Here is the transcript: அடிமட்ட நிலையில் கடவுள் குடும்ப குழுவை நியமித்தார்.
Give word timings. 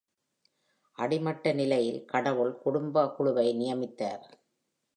அடிமட்ட 0.97 1.53
நிலையில் 1.53 2.05
கடவுள் 2.05 2.53
குடும்ப 2.57 3.05
குழுவை 3.09 3.47
நியமித்தார். 3.53 4.25